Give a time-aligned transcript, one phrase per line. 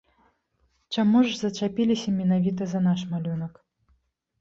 [0.97, 3.65] Чаму ж зачапіліся менавіта за наш малюнак?